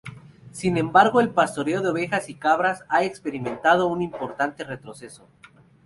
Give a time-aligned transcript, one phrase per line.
[0.51, 5.27] Sin embargo el pastoreo de ovejas y cabras ha experimentado un importante retroceso.